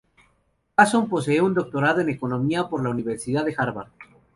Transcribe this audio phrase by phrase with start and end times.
[0.77, 3.89] Hansson posee un Doctorado en Economía por la Universidad de Harvard.